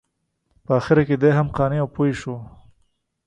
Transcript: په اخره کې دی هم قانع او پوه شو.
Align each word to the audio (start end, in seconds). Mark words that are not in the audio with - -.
په 0.65 0.71
اخره 0.79 1.01
کې 1.07 1.15
دی 1.21 1.31
هم 1.37 1.47
قانع 1.57 1.79
او 1.83 1.87
پوه 1.95 2.09
شو. 2.19 2.35